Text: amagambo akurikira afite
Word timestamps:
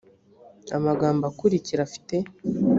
amagambo 0.77 1.23
akurikira 1.31 1.81
afite 1.87 2.15